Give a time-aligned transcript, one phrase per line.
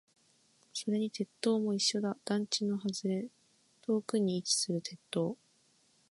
[0.73, 2.17] それに鉄塔も一緒だ。
[2.25, 3.27] 団地の外れ、
[3.83, 5.37] 遠くに位置する鉄塔。